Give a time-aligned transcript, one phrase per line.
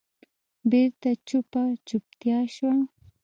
[0.69, 2.75] بېرته چوپه چوپتیا شوه.